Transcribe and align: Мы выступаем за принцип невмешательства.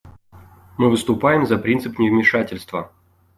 Мы 0.79 0.89
выступаем 0.89 1.45
за 1.45 1.59
принцип 1.59 1.99
невмешательства. 1.99 2.91